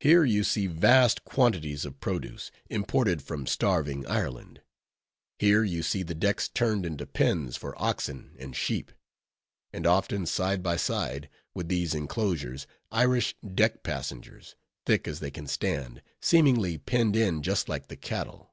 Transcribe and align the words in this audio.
Here 0.00 0.22
you 0.22 0.44
see 0.44 0.66
vast 0.66 1.24
quantities 1.24 1.86
of 1.86 1.98
produce, 1.98 2.50
imported 2.68 3.22
from 3.22 3.46
starving 3.46 4.06
Ireland; 4.06 4.60
here 5.38 5.64
you 5.64 5.82
see 5.82 6.02
the 6.02 6.14
decks 6.14 6.46
turned 6.46 6.84
into 6.84 7.06
pens 7.06 7.56
for 7.56 7.74
oxen 7.80 8.36
and 8.38 8.54
sheep; 8.54 8.92
and 9.72 9.86
often, 9.86 10.26
side 10.26 10.62
by 10.62 10.76
side 10.76 11.30
with 11.54 11.68
these 11.68 11.94
inclosures, 11.94 12.66
Irish 12.90 13.34
deck 13.54 13.82
passengers, 13.82 14.56
thick 14.84 15.08
as 15.08 15.20
they 15.20 15.30
can 15.30 15.46
stand, 15.46 16.02
seemingly 16.20 16.76
penned 16.76 17.16
in 17.16 17.42
just 17.42 17.66
like 17.66 17.86
the 17.86 17.96
cattle. 17.96 18.52